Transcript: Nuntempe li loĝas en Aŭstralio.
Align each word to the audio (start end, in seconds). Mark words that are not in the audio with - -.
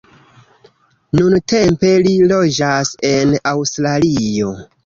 Nuntempe 1.19 1.93
li 2.07 2.15
loĝas 2.33 2.95
en 3.13 3.37
Aŭstralio. 3.55 4.53